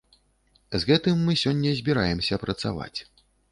[0.75, 2.99] З гэтым мы сёння збіраемся працаваць.